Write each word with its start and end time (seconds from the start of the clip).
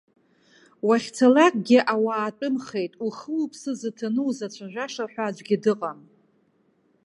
Уахьцалакгьы 0.87 1.79
ауаа 1.93 2.29
тәымхеит, 2.37 2.93
ухы-уԥсы 3.05 3.71
зыҭаны 3.79 4.21
узацәажәаша 4.27 5.05
ҳәа 5.11 5.25
аӡәгьы 5.27 5.57
дыҟам. 5.63 5.99